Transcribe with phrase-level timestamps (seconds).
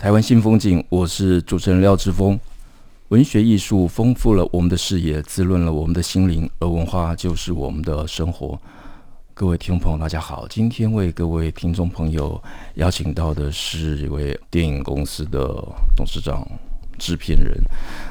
[0.00, 2.40] 台湾新风景，我是主持人廖志峰。
[3.08, 8.58] 文学艺术丰富了我们的视野，滋润了我们的心灵，而文化就是我们的生活。
[9.34, 12.42] 各位听众朋友，大家好，今天为各位听众朋友
[12.76, 15.54] 邀请到的是一位电影公司的
[15.94, 16.48] 董事长。
[16.98, 17.58] 制片人，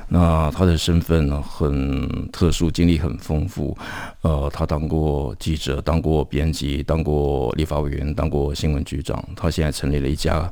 [0.08, 3.76] 那他的身份呢，很特殊，经历很丰富。
[4.22, 9.24] 呃，他当过记者，当过编辑，当过立法委员，当过新闻局长。
[9.36, 10.52] 他现在成立了一家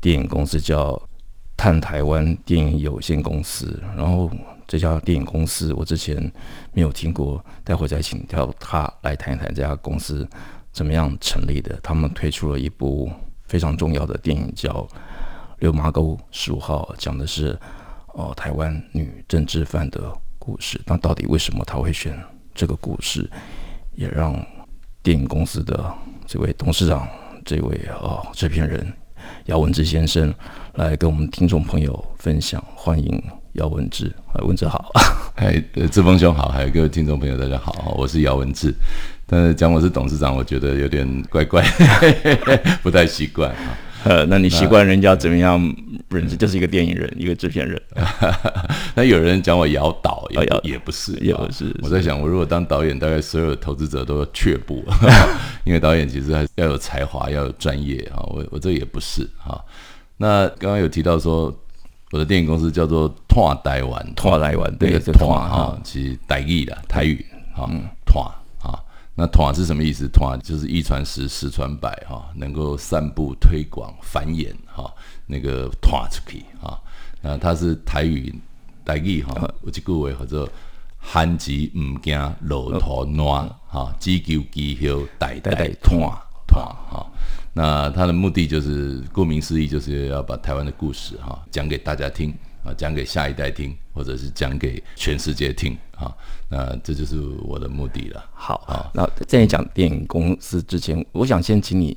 [0.00, 1.00] 电影公司，叫
[1.56, 3.82] 探台湾电影有限公司。
[3.96, 4.30] 然后
[4.66, 6.16] 这家电影公司我之前
[6.72, 10.28] 没有听过，待会再请教他来谈一谈这家公司
[10.72, 11.78] 怎么样成立的。
[11.82, 13.10] 他们推出了一部
[13.46, 14.70] 非常重要的电影，叫
[15.58, 17.58] 《流麻沟十五号》，讲的是。
[18.14, 22.18] 哦，台湾女政治犯的故事，那到底为什么他会选
[22.52, 23.30] 这个故事？
[23.94, 24.34] 也让
[25.04, 25.94] 电影公司的
[26.26, 27.06] 这位董事长、
[27.44, 28.92] 这位哦制片人
[29.46, 30.32] 姚文志先生
[30.74, 32.62] 来跟我们听众朋友分享。
[32.74, 34.14] 欢迎姚文智，
[34.46, 34.90] 文志好，
[35.36, 38.72] 哎，志峰兄好，还有各位听众朋友大家好，我是姚文志。
[39.26, 41.62] 但是讲我是董事长，我觉得有点怪怪，
[42.82, 43.76] 不太习惯啊。
[44.04, 45.60] 呃，那你习惯人家怎么样
[46.16, 46.36] 认识？
[46.36, 47.80] 就是一个电影人，一个制片人。
[48.94, 51.74] 那有人讲我姚导，也也不是，也不是。
[51.82, 54.84] 我在想，我如果当导演，大概所有的投资者都要却步，
[55.64, 58.22] 因为导演其实还要有才华，要有专业啊。
[58.28, 59.62] 我我这也不是哈。
[60.16, 61.54] 那刚刚有提到说，
[62.10, 67.68] 我的电影公司叫做拓台湾，拓台湾，对，拓哈，其实台语的台语哈，
[68.04, 68.32] 拓。
[69.20, 70.08] 那传是什么意思？
[70.12, 74.88] 传就是一传十，十传百，哈，能够散布、推广、繁衍，哈，
[75.28, 76.76] 那个传出去，啊。
[77.22, 78.34] 那它是台语
[78.84, 80.48] 台语，哈，有一句话叫做
[80.98, 86.00] “汉字唔惊骆驼烂，哈，只求技巧代代传
[86.48, 87.06] 传”，哈。
[87.52, 92.34] 那它的目的就是，顾名思义，就是要把台湾的故事，哈，讲给大家听。
[92.64, 96.12] 啊，讲给下一代听，或者是讲给全世界听啊，
[96.50, 98.24] 那这就是我的目的了。
[98.34, 101.96] 好啊，那在你讲电影公司之前，我想先请你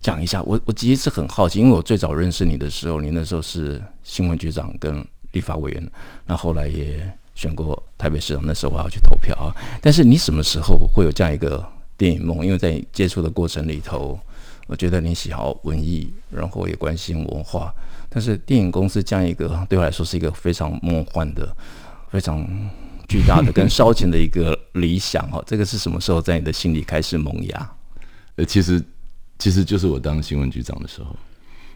[0.00, 0.42] 讲一下。
[0.42, 5.90] 我我其实是很好奇，因为我最早认识你的时候，你那时候是新闻局长跟立法委员，
[6.26, 7.00] 那后来也
[7.34, 9.54] 选过台北市长，那时候我要去投票啊。
[9.80, 11.64] 但是你什么时候会有这样一个
[11.96, 12.44] 电影梦？
[12.44, 14.18] 因为在接触的过程里头，
[14.66, 17.72] 我觉得你喜好文艺，然后也关心文化。
[18.08, 21.54] 但是电影公司这样一个对我来说是一个非常梦幻的、
[22.10, 22.44] 非常
[23.06, 27.72] 巨大的、跟烧钱的一个理想哦，这个是什么时候在你的心里开始萌芽？
[28.34, 28.82] 呃，其实
[29.40, 31.16] 其实就是我当新闻局长的时候，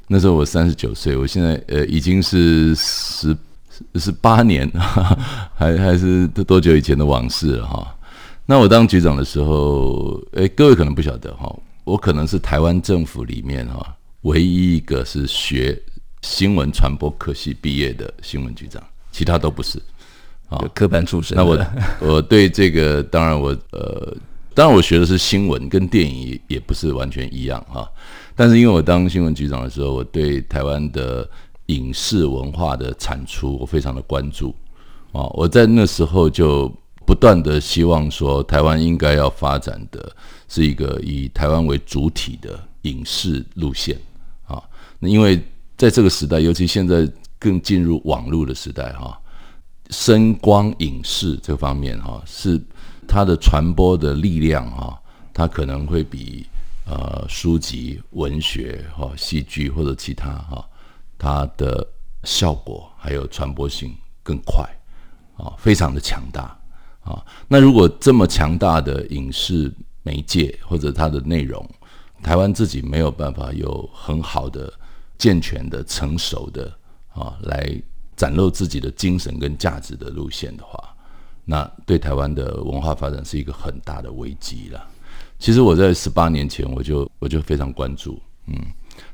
[0.07, 3.37] 那时候我三十九岁，我现在呃已经是十
[3.97, 4.71] 十八年，
[5.57, 7.97] 还还是多久以前的往事了哈。
[8.47, 11.53] 那我当局长的时候，诶，各位可能不晓得哈，
[11.83, 15.77] 我可能是台湾政府里面哈唯一一个是学。
[16.27, 18.83] 新闻传播科系毕业的新闻局长，
[19.13, 19.79] 其他都不是
[20.49, 21.37] 啊，科班出身。
[21.37, 21.67] 那我
[22.01, 24.17] 我对这个当然我呃，
[24.55, 27.91] 当然我学的是新闻，跟电影也不是完全一样哈。
[28.37, 31.29] 但是因为我当新闻局长的时候，我对台湾的
[31.67, 34.55] 影视文化的产出我非常的关注
[35.13, 35.23] 啊。
[35.35, 36.73] 我在那时候就
[37.05, 40.15] 不断的希望说，台湾应该要发展的
[40.49, 43.99] 是一个以台湾为主体的影视路线
[44.47, 44.63] 啊。
[44.99, 45.43] 那因为
[45.77, 49.19] 在这个时代，尤其现在更进入网络的时代，哈，
[49.91, 52.61] 声光影视这方面，哈，是
[53.07, 55.01] 它的传播的力量，哈，
[55.33, 56.47] 它可能会比
[56.87, 60.65] 呃书籍、文学、哈戏剧或者其他，哈，
[61.19, 61.87] 它的
[62.25, 64.65] 效果还有传播性更快，
[65.37, 66.57] 啊，非常的强大，
[67.03, 71.69] 啊，那如果这么强大的影视媒介或者它的内容，
[72.23, 74.73] 台湾自己没有办法有很好的。
[75.17, 76.67] 健全的、成熟的
[77.15, 77.81] 啊，来
[78.17, 80.94] 展露自己的精神跟价值的路线的话，
[81.45, 84.85] 那对台湾的文化发展是一个很大的危机了。
[85.39, 88.55] 其实我在十八年前我就我就非常关注，嗯，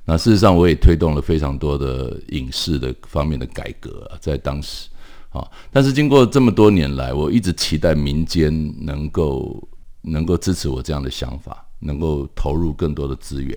[0.04, 4.88] 那事实上我也推动了非常多的影视的方面的改革啊，在当时
[5.30, 8.52] 啊，但是经过这么多年来，我一直期待民间
[8.84, 9.68] 能够
[10.02, 13.56] 能够支持我这样的想法，能够投入更多的资源。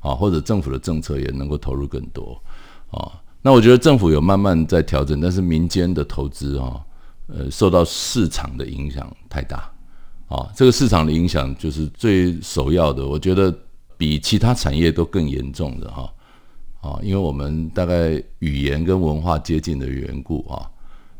[0.00, 2.36] 啊，或者政府的政策也能够投入更多
[2.90, 3.22] 啊。
[3.40, 6.80] 那我觉得政府有慢慢在调整，但是民间的投资啊，
[7.34, 9.70] 呃，受到市场的影响太大
[10.28, 10.50] 啊。
[10.54, 13.52] 这个市场的影响就是最首要的，我觉得
[13.96, 16.12] 比其他产业都更严重的哈
[16.80, 20.68] 啊，因为我们大概语言跟文化接近的缘故啊，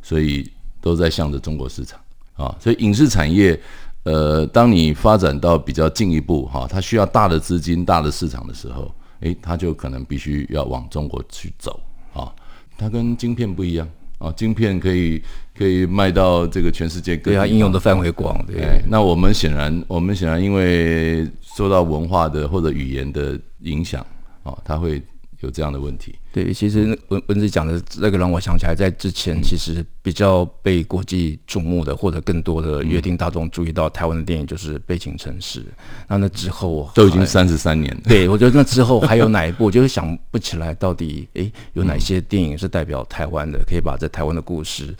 [0.02, 0.50] 所以
[0.80, 1.98] 都在向着中国市场
[2.34, 2.54] 啊。
[2.60, 3.58] 所以影视产业。
[4.04, 11.78] 呃，当你发展到比较进一步哈，它需要大的资金、大的市场的时候，诶，它就可能必须要往中国去走
[12.12, 12.34] 啊。
[12.76, 13.88] 它跟晶片不一样
[14.22, 15.20] 啊，晶片可以
[15.58, 18.38] 可以卖到这个全世界各地，对它，应用的范围广。
[18.46, 24.00] 对，那我们显然，我们显然因为受到文化的或者语言的影响
[24.44, 25.02] 啊，它会。
[25.42, 35.60] 有这样的问题，对，其实文文字讲的这个让我想起来，在之前其实比较被国际瞩目的，或者更多的约定大众注意到台湾的电影，就是《悲情城市》。
[36.08, 44.94] 那那之后都已经三十三年了，对，我觉得那之后还有哪一部，我就是想不起来到底诶有哪些电影是代表台湾的，可以把在台湾的故事，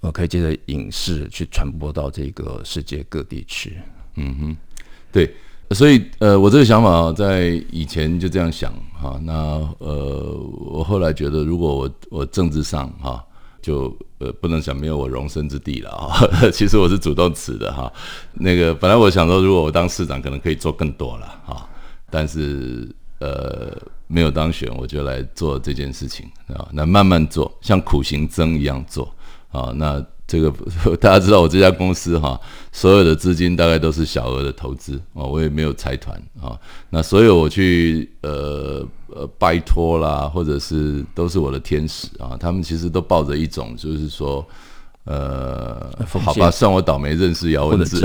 [0.00, 3.76] 呃，可以借着影视去传播到这个世界各地去。
[4.14, 4.56] 嗯哼，
[5.10, 5.34] 对。
[5.72, 9.20] 所以，呃，我这个想法在以前就这样想哈。
[9.22, 9.32] 那
[9.78, 10.36] 呃，
[10.66, 13.24] 我后来觉得，如果我我政治上哈，
[13.62, 16.18] 就呃不能想没有我容身之地了啊。
[16.52, 17.90] 其实我是主动辞的哈。
[18.34, 21.68] 那个本来我想说，如果我当市长，可能可以做更多了哈。
[22.10, 22.88] 但是
[23.20, 23.72] 呃，
[24.08, 26.66] 没有当选，我就来做这件事情啊。
[26.72, 29.14] 那慢慢做，像苦行僧一样做
[29.52, 29.72] 啊。
[29.76, 30.04] 那。
[30.30, 30.48] 这个
[30.98, 32.40] 大家知道，我这家公司哈，
[32.70, 36.56] 所有的资金大概都是小额的投资啊，我也没有财团啊。
[36.88, 44.46] 那所有我去呃呃拜托啦，或者是都是我的天使啊，他们其实都抱着一种就是说，
[45.02, 48.00] 呃，好吧，算我倒霉认识姚文智，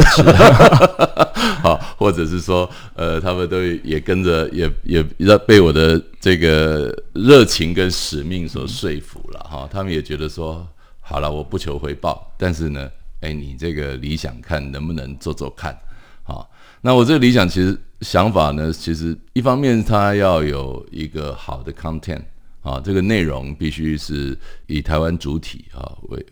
[1.62, 10.68] 好，或者是说，呃，他们都也跟着也也让被我的这个热情跟使命所说服了哈，他们也觉得说。
[11.08, 12.90] 好了，我不求回报，但是呢，
[13.22, 15.78] 哎，你这个理想看能不能做做看？
[16.24, 16.50] 好，
[16.82, 22.24] 那我这个理想其实想法呢，其实一方面它要有一个好的 content
[22.64, 24.36] 啊，这个内容必须是
[24.66, 26.26] 以台湾主体啊为，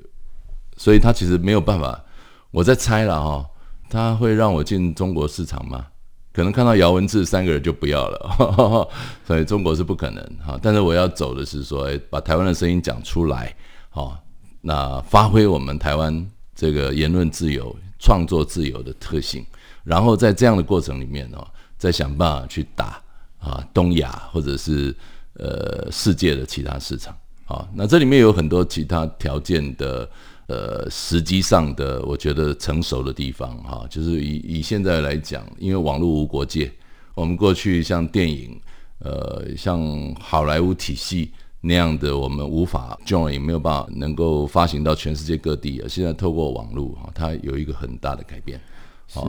[0.75, 2.03] 所以它其实没有办法。
[2.49, 3.45] 我在猜了哈，
[3.91, 5.85] 它会让我进中国市场吗？
[6.33, 8.89] 可能看到姚文智三个人就不要了，呵呵，
[9.23, 10.59] 所以中国是不可能哈。
[10.63, 13.55] 但是我要走的是说，哎，把台湾的声音讲出来，
[13.91, 14.19] 好。
[14.65, 16.25] 那发挥我们台湾
[16.55, 19.45] 这个言论自由、创作自由的特性，
[19.83, 21.45] 然后在这样的过程里面哦，
[21.77, 23.03] 再想办法去打
[23.39, 24.95] 啊东亚或者是
[25.33, 27.13] 呃世界的其他市场
[27.45, 27.67] 啊。
[27.75, 30.09] 那这里面有很多其他条件的
[30.47, 36.71] 呃时机上的，我觉得成熟的地方哈，就是以以现在来讲，因为网络无国界，
[37.15, 38.57] 我们过去像电影
[38.99, 41.33] 呃像好莱坞体系。
[41.65, 45.87] 那样的我们无法 join，也没有办法能够发行到全世界各地啊。
[45.87, 48.59] 现在透过网络哈，它有一个很大的改变。
[49.07, 49.19] 是，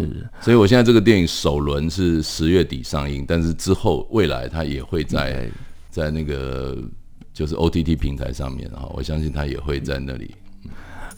[0.40, 5.48] 所以我现在这个电影首轮是十月底上映，但是之后未来它也会在
[5.90, 6.76] 在那个
[7.32, 10.34] 就是 OTT 平台上面哈，我相信它也会在那里。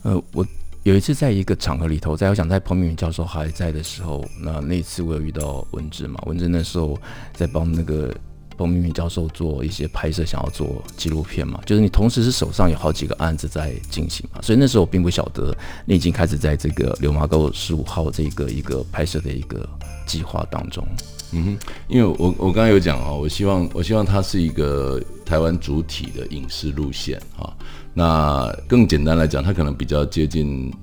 [0.03, 0.45] 呃，我
[0.83, 6.95] 有一次在一个场合里头，在我想在彭明敏教授还在的时候，那那次我有遇到文志嘛，文志那时候
[7.33, 8.13] 在帮那个。
[8.57, 19.67] 彭明敏教授做一些拍摄，想要做纪录片嘛，就是你同时是手上有好几个案子在进行嘛，所以那时候我并不晓得你已经开始在这个流麻沟十五号这个一个拍摄的一个
[20.07, 20.85] 计划当中。
[21.33, 21.57] 嗯哼，
[21.89, 27.53] 因为我我刚刚有讲啊，我希望我希望它是一个台湾主体的影视路线啊，
[27.93, 30.73] 那更简单来讲，它可能比较接近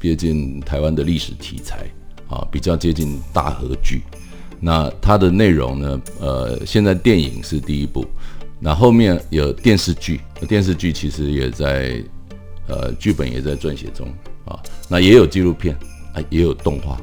[0.00, 1.86] 接近台湾的历史题材
[2.28, 4.00] 啊，比较接近大和剧。
[4.60, 6.00] 那它的内容呢？
[6.20, 8.06] 呃，现在电影是第一部，
[8.58, 12.02] 那后面有电视剧，电视剧其实也在，
[12.68, 14.06] 呃，剧本也在撰写中
[14.44, 14.60] 啊。
[14.86, 15.74] 那也有纪录片
[16.12, 17.00] 啊，也有动画，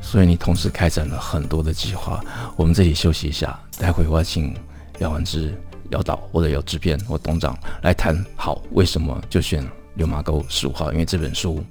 [0.00, 2.24] 所以你同时开展了很多的计划。
[2.56, 4.54] 我们这里休息一下，待会我要请
[5.00, 5.54] 姚文之
[5.90, 8.16] 姚导或者姚制片或董事长来谈。
[8.34, 9.62] 好，为什么就选
[9.96, 10.90] 流麻沟十五号？
[10.90, 11.62] 因为这本书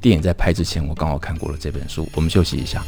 [0.00, 2.08] 电影在拍之前，我刚好看过了这本书。
[2.14, 2.82] 我们休息一下。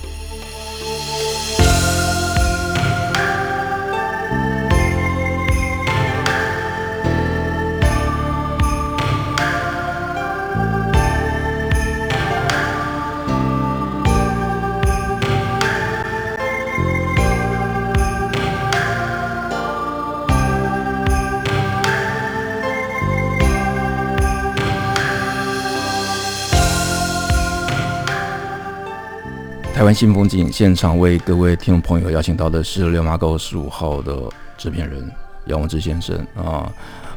[29.88, 34.14] 湾新风景现场为各位听众朋友邀请到的是《六马沟十五号》的
[34.58, 35.10] 制片人
[35.46, 36.70] 杨文志先生啊。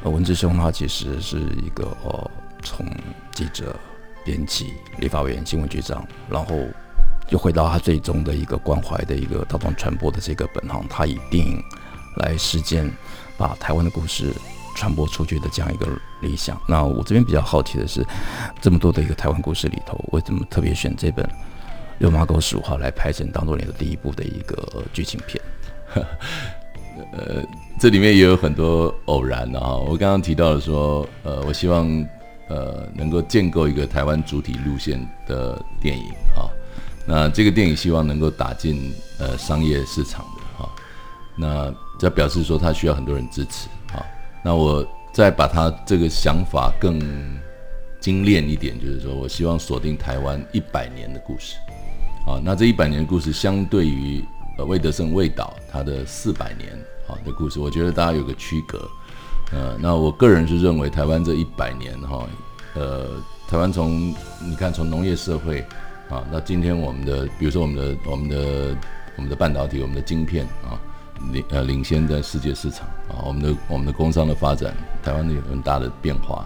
[0.04, 2.32] 文志兄他其实是一个呃，
[2.64, 2.86] 从
[3.34, 3.76] 记者、
[4.24, 6.56] 编辑、立法委员、新闻局长，然后
[7.28, 11.62] 又回到他最终的一个关怀的一个大众传播的这个本行，他以电影
[12.16, 12.90] 来实践
[13.38, 14.34] 把台湾的故事
[14.78, 15.86] 传播出去的这样一个
[16.22, 16.58] 理想。
[16.70, 18.02] 那我这边比较好奇的是，
[18.62, 21.26] 这么多的一个台湾故事里头，为什么特别选这本
[22.02, 25.40] 《流麻狗十五号》来拍成当做你的第一部的一个剧情片？
[27.14, 27.44] 呃，
[27.80, 29.76] 这里面也有很多偶然的啊。
[29.76, 31.88] 我刚刚提到的说，呃，我希望
[32.48, 36.06] 呃能够建构一个台湾主体路线的电影
[36.36, 36.50] 啊。
[37.06, 40.70] 那这个电影希望能够打进呃商业市场的哈。
[41.38, 44.04] 那这表示说它需要很多人支持啊。
[44.44, 47.00] 那我再把它这个想法更
[48.00, 51.58] 精炼一点，就是说我希望锁定台湾一百年的故事
[52.26, 52.42] 啊。
[52.44, 54.24] 那这一百年故事相对于。
[54.58, 56.74] 呃，魏德圣魏导他的四百年
[57.08, 58.86] 啊的故事，我觉得大家有个区隔。
[59.54, 62.28] 呃，那我个人是认为台湾这一百年哈，
[62.74, 63.12] 呃，
[63.48, 64.14] 台湾从
[64.44, 65.62] 你看从农业社会
[66.10, 68.76] 啊，那今天我们的比如说我们的我们的
[69.16, 70.76] 我们的半导体，我们的晶片啊，
[71.32, 76.46] 领呃领先在世界市场啊，我们的我们的工商的发展，台湾有很大的变化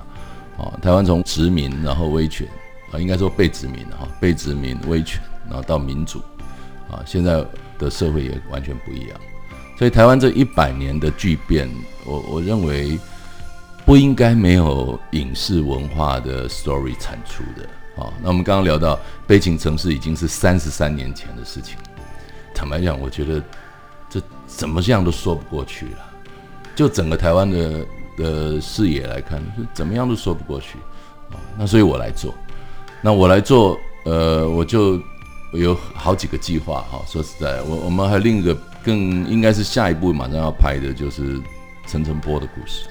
[0.59, 0.77] 啊。
[0.79, 2.47] 台湾从殖民然后威权
[2.91, 6.19] 啊，应该说被殖民哈，被殖民威权，然后到民主
[6.89, 7.45] 啊，现在。
[7.77, 9.19] 的社会也完全不一样，
[9.77, 11.69] 所以台湾这一百年的巨变，
[12.05, 12.97] 我我认为
[13.85, 18.01] 不应该没有影视文化的 story 产出的。
[18.01, 18.95] 啊，那我们刚刚聊到
[19.27, 21.75] 《悲情城市》已经是三十三年前的事情，
[22.53, 23.43] 坦白讲，我觉得
[24.09, 25.97] 这怎么样都说不过去了。
[26.77, 27.85] 就整个台湾的
[28.17, 30.77] 的视野来看，怎么样都说不过去。
[31.31, 32.33] 啊那所以我来做，
[33.01, 34.97] 那我来做，呃，我就。
[35.51, 41.39] 有好几个计划哈，说实在，我我们还有另一个更应该是下一步马上要拍的，就是
[41.87, 42.87] 陈澄波的故事，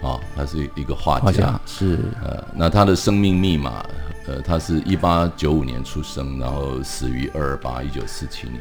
[0.00, 3.84] 啊，他是一个画家，家，是呃，那他的生命密码，
[4.26, 8.60] 呃，他是一八九五年出生，然后死于二二八一九四七年，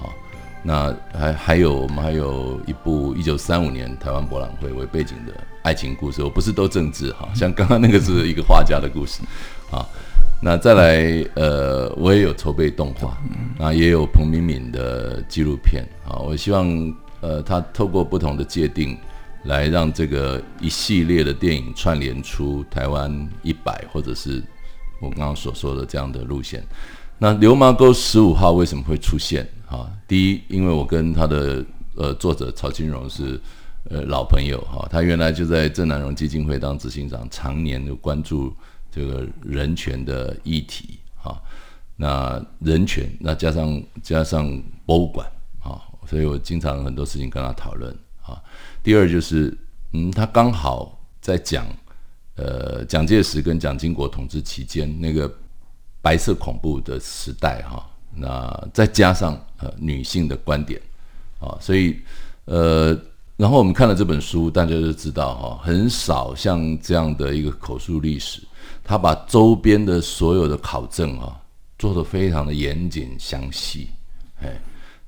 [0.00, 0.10] 啊，
[0.62, 9.20] 那还还有我们还有一部一九三五年台湾博览会为背景的爱情故事，我不是都政治哈，像刚刚那个是一个画家的故事，
[9.70, 9.86] 啊。
[10.44, 13.16] 那再来，呃，我也有筹备动画，
[13.58, 18.94] 啊，也有彭敏敏的纪录片，啊，我希望，呃，他透过不同的界定，
[19.44, 24.44] 来让这个一系列的电影串联出台湾一百，或者是
[25.00, 26.62] 我刚刚所说的这样的路线。
[27.16, 29.48] 那流麻沟十五号为什么会出现？
[29.66, 31.64] 啊，第一，因为我跟他的
[31.96, 33.40] 呃作者曹金荣是
[33.88, 38.54] 呃老朋友，哈，他原来就在郑南荣基金会当执行长，常年就关注。
[38.94, 41.42] 这个人权的议题啊，
[41.96, 45.26] 那人权，那加上加上博物馆
[45.60, 48.40] 啊，所以我经常很多事情跟他讨论啊。
[48.84, 49.52] 第二就是，
[49.94, 51.66] 嗯，他刚好在讲，
[52.36, 55.28] 呃，蒋介石跟蒋经国统治期间那个
[56.00, 57.84] 白色恐怖的时代哈，
[58.14, 60.80] 那再加上呃女性的观点
[61.40, 61.98] 啊，所以
[62.44, 62.96] 呃，
[63.36, 68.40] 然后我们看了这本书，大家就知道哈，很少像这样的一个口述历史。
[68.84, 71.34] 他把周边的所有的考证啊
[71.78, 73.88] 做得非常的严谨详细，
[74.42, 74.52] 哎，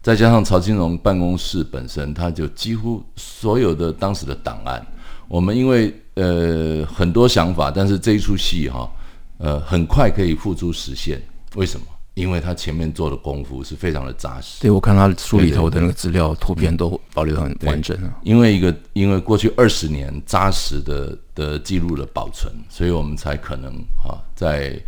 [0.03, 4.85] 再加上曹金荣办公室本身，他就几乎所有的当时的档案，
[5.29, 8.91] 我们因为呃很多想法，但是这一出戏哈，
[9.39, 11.23] 呃很快可以付诸实现，
[11.55, 11.87] 为什么？
[12.17, 14.63] 因为他前面做的功夫是非常的扎实。
[14.63, 18.19] 对，我看他书里头的那个资料、图片都保留得很完整啊。
[18.23, 24.81] 因为一个，因为过去二十年扎实的的记录的保存，所以我们才可能啊，在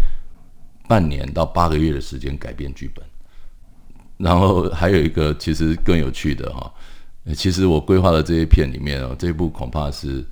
[0.88, 3.04] 半年到八个月的时间改变剧本。
[4.16, 6.72] 然后还有一个其实更有趣的哈，
[7.36, 10.24] 其实我规划的这些片里面哦，这一部恐怕是。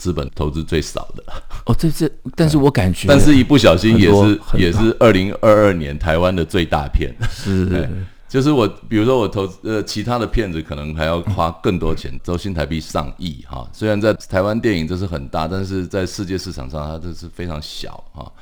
[0.00, 1.22] 资本投资最少的。
[1.66, 7.86] 哦，这这，但是我感觉，但是一不小心也是也是二零二二年台湾的最大片， 是，
[8.26, 18.32] 就是我比如说我投呃其他的片子可能还要花更多钱，周新台币上亿哈，虽然在台湾电影这是很大，但是在世界市场上它这是非常小哈。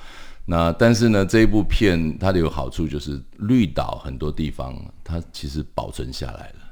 [0.44, 6.67] 那但是呢，这一部片它的有好处就是绿岛很多地方它其实保存下来了。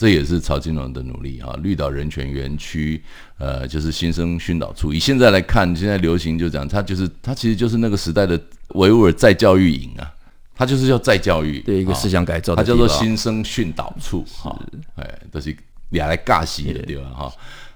[0.00, 3.04] 这也是曹金龙的努力哈，绿岛人权园区，
[3.36, 4.94] 呃，就是新生训导处。
[4.94, 10.10] 以现在来看，现在流行就讲，它就是它其实就是那个时代的维吾尔再教育营啊，
[10.54, 14.58] 它就是叫再教育，对一个思想改造，它叫做新生训导处哈，
[14.94, 15.54] 哎，都是
[15.90, 17.30] 俩来尬戏的对吧哈？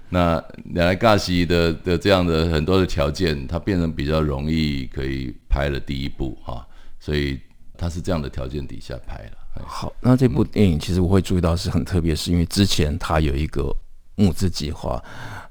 [0.09, 6.65] 那俩来尬戏的的这样的很多的条件，它变成比较容易可以拍了第一部哈，
[6.99, 7.39] 所以
[7.77, 9.61] 他是这样的条件底下拍的。
[9.63, 13.75] 好，那这部电影其实我会注意到是很特别，是因为之前他有一个
[14.15, 15.01] 募资计划。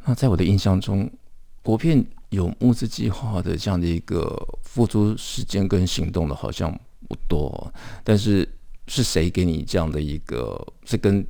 [0.05, 1.11] 那在我的印象中，
[1.63, 6.71] 国片有募资计划的这样的一个付出时间跟行动的，好像
[7.09, 7.73] 不多。
[8.03, 8.47] 但是
[8.89, 10.63] 是谁给你这样的一个？
[10.85, 11.27] 是跟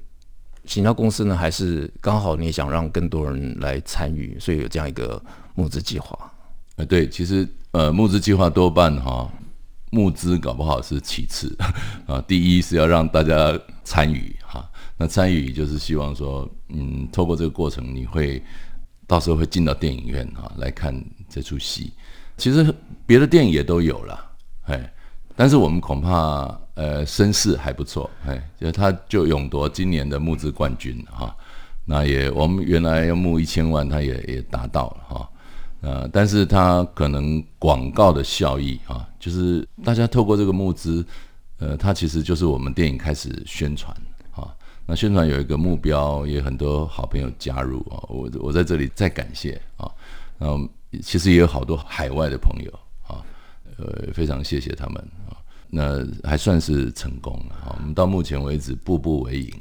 [0.65, 5.23] 行销公司呢，还是刚好你也想让更多人来参与，所以有这样一个
[5.55, 6.19] 募资计划？
[6.77, 9.31] 呃，对，其实呃，募资计划多半哈，
[9.95, 11.57] 募资搞不好是其次。
[12.07, 18.43] 啊，第一是要让大家参与哈，那参与就是希望说，嗯，透过这个过程，你会
[19.07, 20.93] 到时候会进到电影院哈来看
[21.29, 21.93] 这出戏。
[22.37, 22.75] 其实
[23.07, 24.31] 别的电影也都有了，
[24.65, 24.93] 哎，
[25.37, 26.61] 但是我们恐怕。
[26.77, 31.33] 呃，声势还不错，哎，就他就勇夺今年的募资冠军哈，
[31.85, 35.31] 那也我们原来要募一千万，他也也达到了哈，
[35.85, 41.05] 呃，但是它可能广告的效益啊，就是大家透过这个募资，
[41.59, 43.95] 呃，它其实就是我们电影开始宣传
[44.35, 44.49] 啊，
[44.87, 49.91] 那宣传有一个目标，也很多好朋友加入啊，我我在这里再感谢啊，
[50.41, 50.67] 嗯，
[51.03, 52.73] 其实也有好多海外的朋友
[53.07, 53.21] 啊，
[53.77, 54.97] 呃，非常谢谢他们
[55.29, 55.37] 啊。
[55.77, 57.75] 那还算是成功了啊！
[57.77, 59.53] 我们到目前为止步步为营，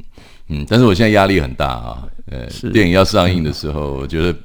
[0.47, 2.07] 嗯，但是我现在压力很大啊。
[2.27, 4.37] 呃，电影要上映的时候，我觉得，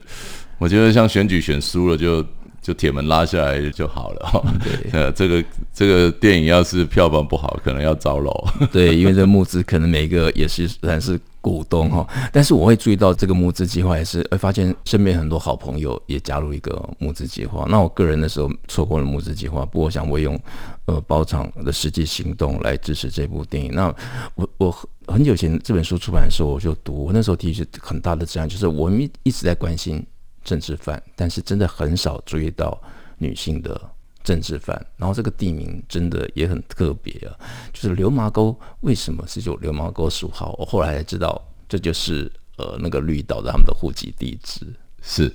[0.59, 2.25] 我觉得像选举选输了就
[2.61, 4.43] 就铁门拉下来就好了哈。
[4.63, 8.33] 对，呃，这个这个电影要是票房不好，可能要遭楼。
[8.73, 11.19] 对，因为这募资可能每一个也是算是。
[11.41, 17.65] 股东哈，但是我会注意到这个募资计划，也是会发现身边很多好朋友也加入一个募资计划。
[17.71, 20.39] 那我个人的时候错过了募资计划，不过我想我用
[20.87, 23.73] 呃包场的实际行动来支持这部电影。
[23.73, 23.87] 那
[24.35, 30.05] 我我很久前这本书出版的时候我就读，我那时候提出很大的质疑，就是我们一直在关心
[30.49, 32.81] 政治犯，但是真的很少注意到
[33.19, 33.79] 女性的。
[34.25, 37.33] 政治犯，然后这个地名真的也很特别啊，
[37.73, 40.55] 就是流麻沟，为什么是就流麻沟十五号？
[40.59, 44.67] 我后来才知道，这就是呃那个绿岛的他们的户籍地址。
[45.01, 45.33] 是，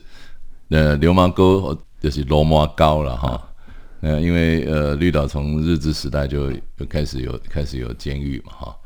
[0.70, 3.50] 呃，流麻沟就是罗麻沟了哈。
[4.02, 8.78] 呃，因为呃绿岛从日治时代就就开始有开始有监狱嘛哈，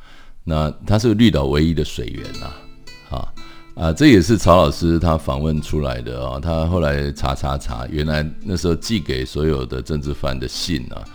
[0.46, 2.54] 那它是绿岛唯一的水源呐，
[3.10, 3.34] 啊。
[3.78, 6.40] 啊，这也是曹老师他访问出来的啊、哦。
[6.40, 11.06] 他后来查查查，原来那时候寄给所有的政治犯的信啊，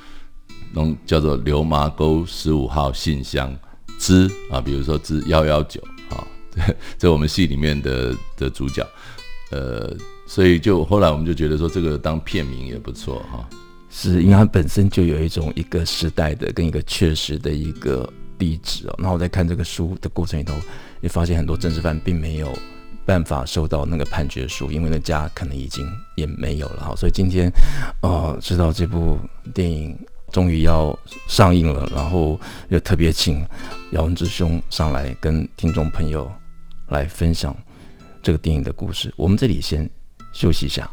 [0.73, 3.53] 弄叫做流麻沟十五号信箱
[3.99, 6.23] 之啊，比如说之幺幺九啊，
[6.97, 8.87] 这我们戏里面的的主角，
[9.51, 9.93] 呃，
[10.29, 13.45] 所以就后来我们就觉得说这个当片名也不错哈、
[13.91, 18.09] 是因为它本身就有一种一个时代的跟一个确实的一个
[18.43, 18.95] 地址哦。
[18.99, 20.55] 那我在看这个书的过程里头。
[21.03, 22.57] 也发现很多政治犯并没有
[23.05, 26.95] 办法收到那个判决书，因为那家可能已经也没有了哈。
[26.95, 27.51] 所以今天，
[28.03, 29.19] 呃，知道这部
[29.53, 29.99] 电影
[30.31, 33.45] 终于要上映了，然后又特别请
[33.91, 36.31] 姚文智兄上来跟听众朋友
[36.87, 37.53] 来分享
[38.23, 39.13] 这个电影的故事。
[39.17, 39.91] 我们这里先
[40.33, 40.89] 休息一下。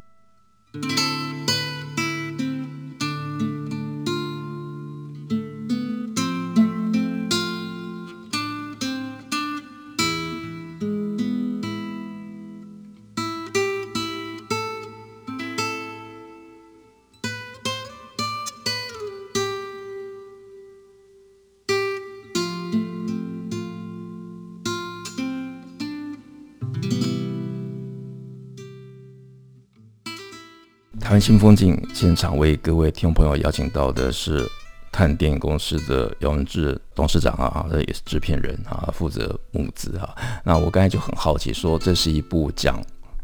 [31.10, 34.48] 台湾新风景现场为各位听众朋友邀请到的是
[34.92, 40.16] 探电公司的姚文智董事长啊，这也是制片人啊，负责募资哈。
[40.44, 42.80] 那我刚才就很好奇，说这是一部讲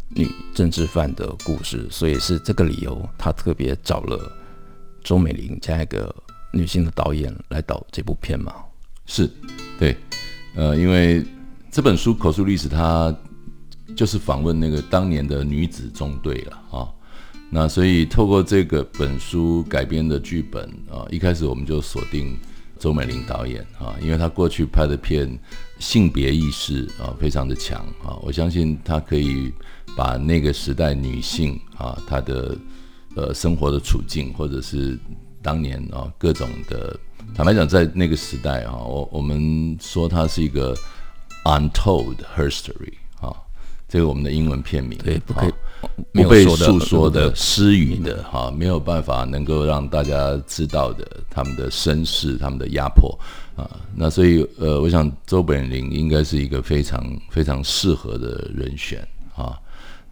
[0.09, 4.31] 女政治犯的故事，所以是这个理由，他特别找了
[5.03, 6.11] 周美玲这样一个
[6.51, 8.51] 女性的导演来导这部片嘛？
[9.05, 9.29] 是，
[9.77, 9.95] 对，
[10.55, 11.23] 呃，因为
[11.69, 13.15] 这本书口述历史，它
[13.95, 16.89] 就是访问那个当年的女子中队了啊。
[17.55, 22.37] 那所以透过这个本书改编的剧本啊，一开始我们就锁定
[22.77, 25.39] 周美玲导演啊，因为她过去拍的片
[25.79, 29.53] 性别意识啊非常的强啊，我相信她可以
[29.95, 32.57] 把那个时代女性啊她的
[33.15, 34.99] 呃生活的处境，或者是
[35.41, 36.99] 当年啊各种的，
[37.33, 40.75] 坦白讲，在那个时代啊，我我们说它是一个
[41.45, 43.31] untold history 啊，
[43.87, 45.53] 这个我们的英文片名对，不可以。
[46.11, 53.17] 不被诉说的私语的哈，没有办法能够让大家知道的他们的身世、他们的压迫
[53.55, 59.59] 啊，那所以呃，我想周本林应该是一个非常非常适合的人选啊。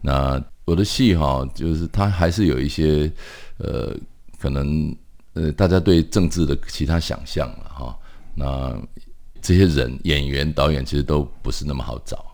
[0.00, 3.10] 那我的戏哈，就是他还是有一些
[3.58, 3.94] 呃，
[4.38, 4.94] 可能
[5.32, 7.98] 呃，大家对政治的其他想象了哈。
[8.34, 8.76] 那
[9.40, 12.33] 这些人、演员、导演其实都不是那么好找哈。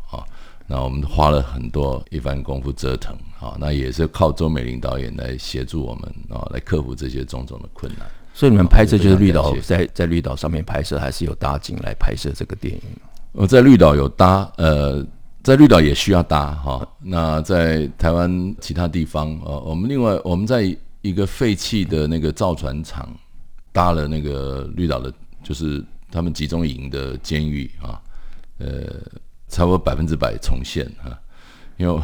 [0.73, 8.09] 那我们花了很多一番功夫折腾好，那也是靠周美玲导演来协助我们啊，来克服这些种种的困难。
[8.33, 12.81] 所以你们拍摄就是绿岛，在在绿岛上面拍摄，还是有搭景来拍摄这个电影？
[13.33, 15.05] 我在绿岛有搭，呃，
[15.43, 16.87] 在绿岛也需要搭哈。
[17.01, 23.13] 那在台湾其他地方，呃，我们另外我们在一个废弃的那个造船厂
[23.73, 28.01] 搭了那个绿岛的，就是他们集中营的监狱啊，
[28.59, 28.85] 呃，
[29.51, 31.11] 差不多百分之百重现哈，
[31.77, 32.01] 因为。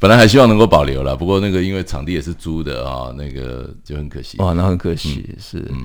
[0.00, 4.38] 本来还希望能够保留了，不过那个因为场地也是租的啊，那个就很可惜。
[4.38, 5.58] 哇，那很可惜，嗯、是。
[5.70, 5.84] 嗯、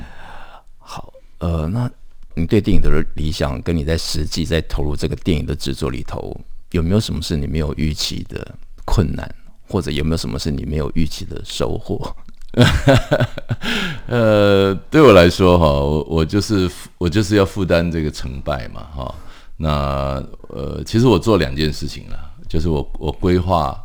[0.78, 1.90] 好，呃，那
[2.36, 6.40] 你对电影的理想，跟你在实际在投入这个电影的制作里头，
[6.74, 8.54] 有没有什么是你没有预期的
[8.86, 9.28] 困难，
[9.68, 12.16] 或者有没有什么是你没有预期的收获？
[14.06, 16.70] 呃，对我来说哈，我我就是
[17.00, 19.16] 我就是要负担这个成败嘛哈。
[19.58, 23.80] 那呃，其实我做两件事情了，就是我我规划。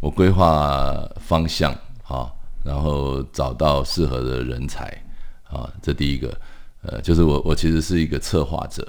[0.00, 1.72] 我规划方向，
[2.06, 2.30] 啊，
[2.62, 4.84] 然后找到适合的人才，
[5.44, 6.38] 啊，这第一个，
[6.82, 8.86] 呃，就是我我其实是一个策划者，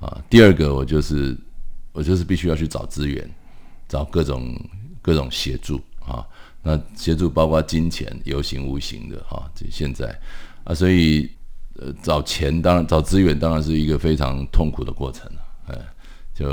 [0.00, 1.36] 啊，第二个我就是
[1.92, 3.30] 我就是必须要去找资源，
[3.86, 4.58] 找各种
[5.02, 6.26] 各种协助，啊，
[6.62, 10.18] 那协助包括金钱，有形无形的，哈，这现在
[10.64, 11.30] 啊，所以
[11.78, 15.30] 呃，找钱当然找资源当然是一个非常痛苦的过程，
[15.72, 15.78] 哎。
[16.32, 16.48] 就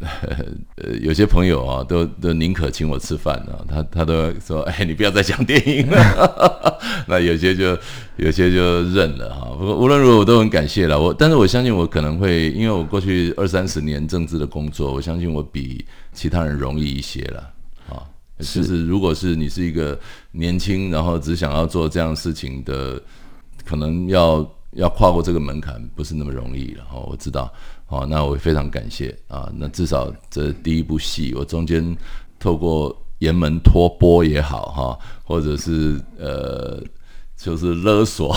[0.00, 6.78] 呃有些朋友啊，都都宁可请我吃饭啊，他他都说，哎，你不要再讲电影了。
[7.08, 7.78] 那有些就
[8.16, 9.46] 有些就认了哈。
[9.56, 11.14] 不过无论如何，我都很感谢了我。
[11.14, 17.50] 但是我相信我可能会，因为我过去二三十年政治的工作，我相信我比其他人容易一些了
[17.88, 18.04] 啊。
[18.40, 19.98] 是就是如果是你是一个
[20.32, 23.00] 年轻，然后只想要做这样事情的，
[23.64, 26.84] 可能要要跨过这个门槛，不是那么容易了。
[26.92, 27.50] 哦，我知道。
[27.90, 29.50] 好，那我非常感谢啊！
[29.56, 31.84] 那至少这第一部戏，我中间
[32.38, 36.80] 透过岩门托钵也好哈，或者是呃，
[37.36, 38.32] 就是勒索，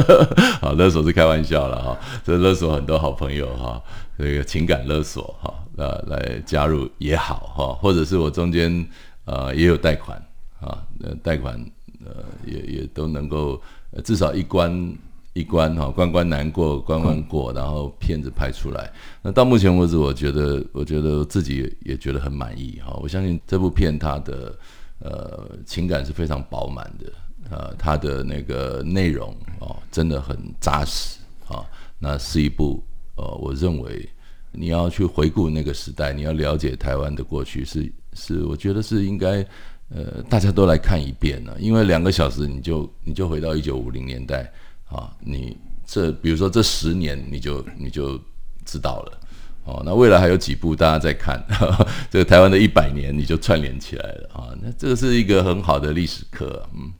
[0.64, 3.82] 啊，勒索是开玩笑了哈，这勒索很多好朋友哈，
[4.16, 8.88] 这个情感勒索哈，呃，来加入也好哈，或者是我中间
[9.26, 10.16] 呃也有贷款
[10.58, 11.54] 啊，呃，贷款
[12.02, 13.60] 呃也也都能够
[14.02, 14.90] 至少一关。
[15.36, 18.90] 一关哈，关关难过关关过，然后片子拍出来。
[19.20, 22.98] 那到目前为止，我觉得，我觉得自己也觉得很满意哈。
[23.02, 24.58] 我相信这部片它的
[25.00, 27.12] 呃情感是非常饱满的，
[27.50, 31.18] 呃，它的那个内容哦真的很扎实
[31.48, 31.62] 啊。
[31.98, 32.82] 那是一部
[33.16, 34.08] 呃，我认为
[34.52, 39.46] 你要去回顾那个时代，你要了解台湾的过去，是是，我觉得是应该
[39.90, 44.50] 呃大家都来看一遍呢，因为两个小时你就你就回到一九五零年代。
[44.88, 48.20] 啊，你这比如说这十年你就你就
[48.64, 49.18] 知道了，
[49.64, 54.30] 哦，那未来还有几部大家在看，呵 呵这个台湾的一百年你就串联起来了。
[54.32, 56.92] 啊，那这是一个很好的历史课，嗯，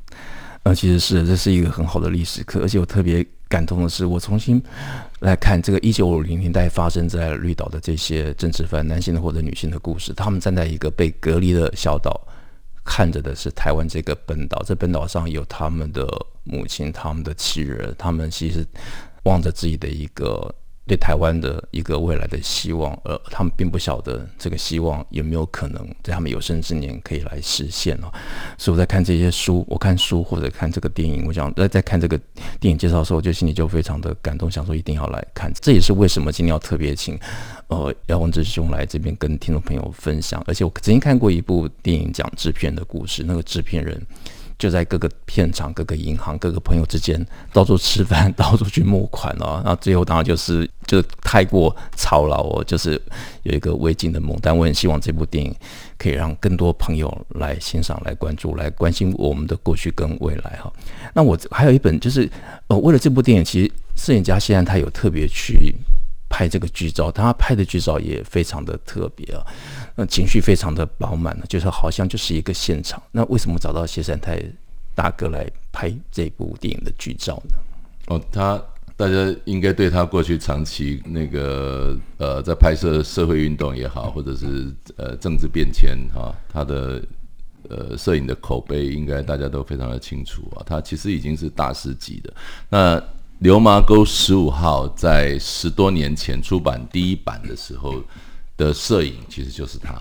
[0.65, 4.63] 呃，其实是这是一个很好的历史课，而且我特别感动的是，我重新
[5.21, 12.21] 来看这个一九五零年代发生在绿岛的这些政治犯，男性的或者女性的故事，他们站在一个被隔离的小岛。
[12.89, 16.07] 看着的是台湾这个本岛，这本岛上有他们的
[16.47, 18.67] 母亲、他们的妻儿，他们其实
[19.25, 20.55] 望着自己的一个。
[20.89, 28.09] 对台湾的一个未来的希望，而他们并不晓得这个希望有没有可能在他们有生之年可以来实现哦。
[28.57, 32.17] 所以我在看这些书，我看书或者看这个电影，我想在在看这个
[32.61, 35.53] 电影介绍的时候，我就心里就非常的感动，想说一定要来看。
[35.61, 37.19] 这也是为什么今天要特别请
[37.67, 40.41] 呃姚文智兄来这边跟听众朋友分享。
[40.47, 44.01] 而且我曾经看过一部电影讲制片的故事，那个制片人。
[44.59, 49.61] 就在各个片场、各个银行、各个朋友之间到处吃饭， 到处去募款哦。
[49.65, 53.01] 那最后当然就是就太过操劳哦，就是
[53.43, 54.39] 有一个未尽的梦。
[54.41, 55.55] 但我很希望这部电影
[55.99, 60.73] 可以让更多朋友来欣赏、来关注、来关心我们的过去跟未来哈。
[61.13, 62.31] 那我还有一本就是
[62.69, 65.75] 呃，为了这部电影，其实摄影家现在他有特别去。
[66.29, 69.47] 拍这个剧照，他拍的剧照也非常的特别啊，
[69.95, 73.01] 那情绪非常的饱满呢，就是好像就是一个现场。
[73.13, 74.43] 那为什么找到谢三太
[74.95, 77.57] 大哥来拍这部电影的剧照呢？
[78.09, 78.61] 哦，他
[78.97, 87.03] 大家应该对他过去长期那个呃，在拍摄社会运动也好，或者是呃政治变迁哈，他的
[87.69, 90.63] 呃摄影的口碑应该大家都非常的清楚啊。
[90.67, 92.35] 他其实已经是大师级的
[92.69, 93.03] 那。
[93.41, 98.03] 流麻沟十五号在十多年前出版第一版的时候
[98.57, 99.93] 的摄影，其实就是他，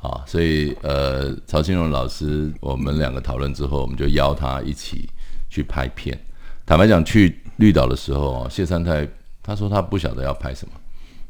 [0.00, 5.08] 啊，所以呃，曹清荣老师，我们两个讨论之后，我们就邀他一起
[5.48, 6.16] 去拍片。
[6.64, 9.06] 坦白讲，去绿岛的时候，谢三太
[9.42, 10.74] 他说他不晓得要拍什么，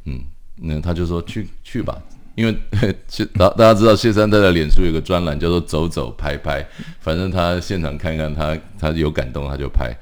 [0.04, 0.20] 嗯，
[0.56, 1.98] 那他就说去去吧，
[2.34, 2.54] 因为
[3.32, 6.68] 大大家知道谢三太的脸书有个专栏叫做走走拍拍，
[7.00, 9.96] 反正他现场看看他他有感动他就拍，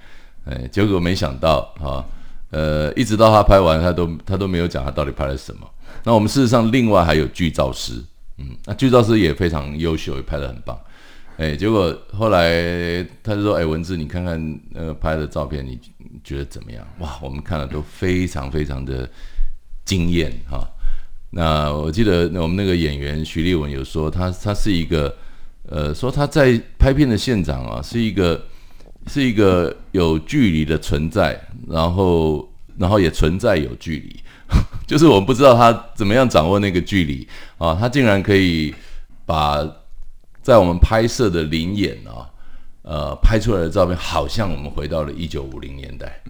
[0.50, 2.04] 哎，结果没想到哈，
[2.50, 5.68] 呃，一直到他拍完，他都他都没有讲他到底拍了什么。
[6.04, 8.02] 那我们事实上另外还有剧照师，
[8.38, 10.78] 嗯，那剧照师也非常优秀，也拍得很棒。
[11.36, 15.78] 哎，结果后来他就说：“哎，文字，你看看那个拍的照片，你
[16.24, 19.08] 觉得怎么样？”哇，我们看了都非常非常的
[19.84, 20.66] 惊艳哈。
[21.30, 25.14] 那我记得我们那个演员徐立文有说，他他是一个
[25.68, 28.42] 呃，说他在拍片的现场啊，是一个
[29.08, 34.20] 是一个有距离的存在，然后然后也存在有距离，
[34.86, 38.74] 就是我们不知道他怎么样掌握那个距离啊，他竟然可以
[39.24, 39.66] 把。
[40.40, 42.24] 在我们拍摄的灵眼啊，
[42.80, 46.22] 呃，拍出来的照片好像我们回到了一九五零年代，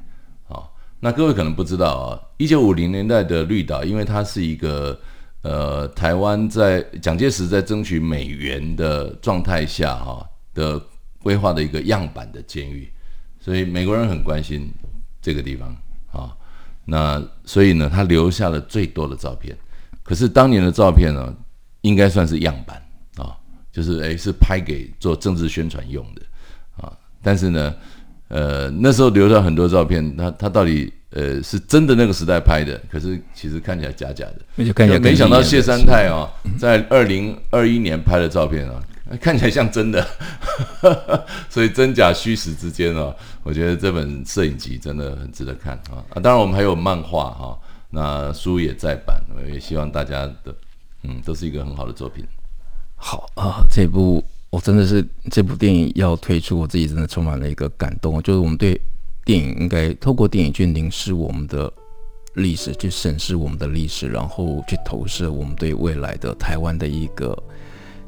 [0.48, 0.66] 啊，
[0.98, 4.98] 那各位可能不知道啊，一九五零年代的绿岛，因为它是一个
[5.42, 10.82] 呃台湾在蒋介石在争取美元的状态下哈的
[11.28, 12.90] 规划的一个样板的监狱，
[13.38, 14.72] 所以美国人很关心
[15.20, 15.76] 这个地方
[16.10, 16.34] 啊，
[16.86, 19.54] 那所以呢，他留下了最多的照片，
[20.02, 21.36] 可是当年的照片呢，
[21.82, 22.82] 应该算是样板
[23.16, 23.36] 啊。
[23.70, 26.22] 就是诶，是拍给做政治宣传用的
[26.82, 26.90] 啊，
[27.22, 27.74] 但是呢，
[28.28, 34.40] 呃，那时候留下很多照片，他他到底呃是真的那个时代拍的，可是其实看起来假假的。
[34.56, 36.26] 那就看起来，没想到谢三太啊，
[36.58, 38.82] 在二零二一年拍的照片啊，
[39.20, 40.06] 看起来像真的，
[41.48, 46.20] 所以真假虚实之间啊，我觉得这本摄影集真的很值得看啊啊！
[46.20, 47.58] 当然我们还有漫画哈，
[47.90, 50.54] 那书也在版，我也希望大家的
[51.04, 52.22] 嗯都是一个很好的作品。
[52.96, 58.22] 好啊，这部我真的是这部电影要推出，我自己真的充满了一个感动。
[58.22, 58.78] 就是我们对
[59.24, 61.72] 电影应该透过电影去凝视我们的
[62.34, 67.36] 历史，去审视我们的历史，然后去投射我们对未来的台湾的一个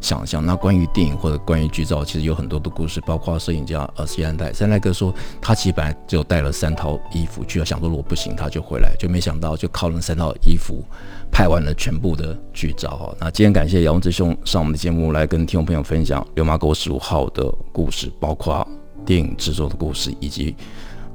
[0.00, 0.44] 想象。
[0.44, 10.84] 那关于电影或者关于剧照，其实有很多的故事，包括摄影家呃谢三太，谢三太哥说他其实本来就带了三套衣服去，想说如果不行他就回来，就没想到就靠那三套衣服。
[11.32, 18.66] 拍完了全部的剧照哈，那今天感谢姚文智兄上我们的节目来跟听众朋友分享《流麻沟十五号》的故事，包括
[19.06, 20.56] 电影制作的故事，以及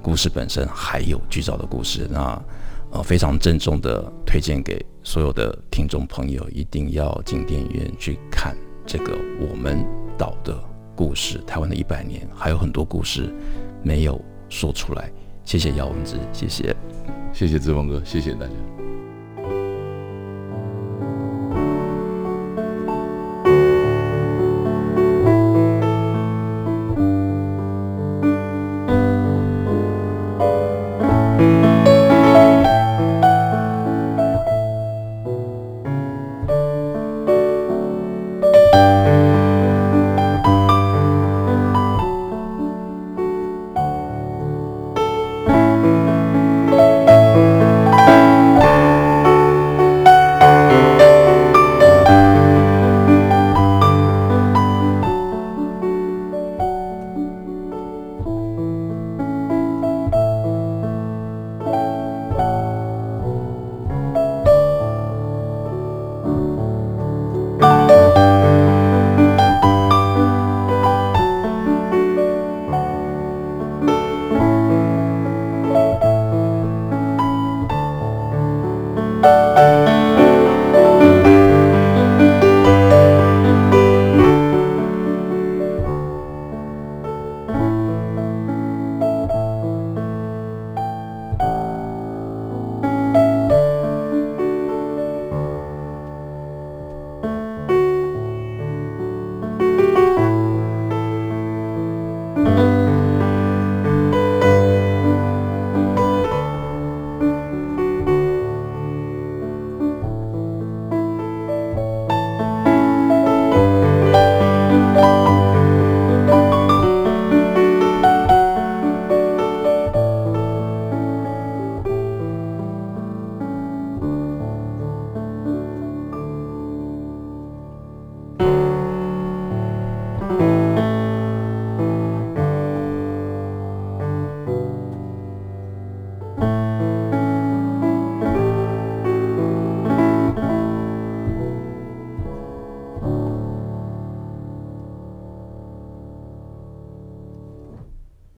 [0.01, 2.07] 故事本身，还有剧照的故事。
[2.09, 2.41] 那
[2.91, 9.85] 呃非常郑重的推荐给所有的听众朋友，一定要进电影院去看这个我们
[10.17, 10.57] 岛的
[10.95, 13.33] 故事，台湾的一百年，还有很多故事
[13.83, 15.11] 没有说出来。
[15.43, 16.75] 谢谢姚文智，谢谢，
[17.33, 18.74] 谢谢志峰哥，谢谢大家。